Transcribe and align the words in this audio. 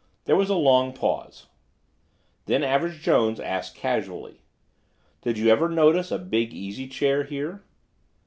'"There 0.24 0.36
was 0.36 0.48
a 0.48 0.54
long 0.54 0.94
pause. 0.94 1.48
Then 2.46 2.62
Average 2.64 3.02
Jones 3.02 3.38
asked 3.38 3.74
casually: 3.76 4.40
"Did 5.20 5.36
you 5.36 5.50
ever 5.50 5.68
notice 5.68 6.10
a 6.10 6.18
big 6.18 6.54
easy 6.54 6.88
chair 6.88 7.24
here?" 7.24 7.62